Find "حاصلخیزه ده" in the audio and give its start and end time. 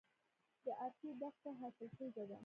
1.59-2.37